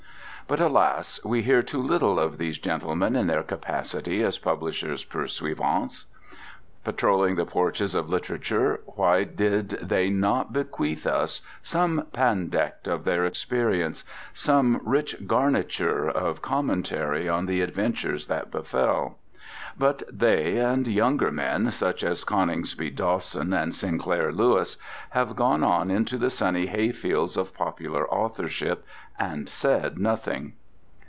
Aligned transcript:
But 0.47 0.59
alas, 0.59 1.17
we 1.23 1.43
hear 1.43 1.63
too 1.63 1.81
little 1.81 2.19
of 2.19 2.37
these 2.37 2.57
gentlemen 2.57 3.15
in 3.15 3.27
their 3.27 3.41
capacity 3.41 4.21
as 4.21 4.37
publishers' 4.37 5.05
pursuivants. 5.05 6.07
Patrolling 6.83 7.37
the 7.37 7.45
porches 7.45 7.95
of 7.95 8.09
literature, 8.09 8.81
why 8.85 9.23
did 9.23 9.69
they 9.81 10.09
not 10.09 10.51
bequeath 10.51 11.07
us 11.07 11.41
some 11.63 12.05
pandect 12.11 12.85
of 12.85 13.05
their 13.05 13.23
experience, 13.23 14.03
some 14.33 14.81
rich 14.83 15.25
garniture 15.25 16.09
of 16.09 16.41
commentary 16.41 17.29
on 17.29 17.45
the 17.45 17.61
adventures 17.61 18.27
that 18.27 18.51
befell? 18.51 19.19
But 19.77 20.03
they, 20.11 20.57
and 20.57 20.85
younger 20.85 21.31
men 21.31 21.71
such 21.71 22.03
as 22.03 22.25
Coningsby 22.25 22.89
Dawson 22.91 23.53
and 23.53 23.73
Sinclair 23.73 24.33
Lewis, 24.33 24.75
have 25.11 25.37
gone 25.37 25.63
on 25.63 25.89
into 25.89 26.17
the 26.17 26.29
sunny 26.29 26.65
hayfields 26.65 27.37
of 27.37 27.53
popular 27.53 28.05
authorship 28.09 28.85
and 29.17 29.47
said 29.47 29.97
nothing. 29.99 30.53